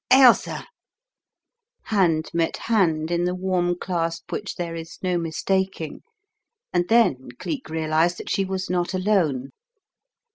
[0.11, 0.65] "Ailsa!"
[1.93, 6.01] Hand met hand in the warm clasp which there is no mistaking
[6.73, 9.51] and then Cleek realized that she was not alone.